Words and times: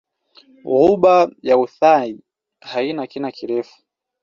Ghuba 0.75 1.15
ya 1.47 1.55
Uthai 1.65 2.11
haina 2.71 3.03
kina 3.11 3.29
kirefu. 3.37 3.77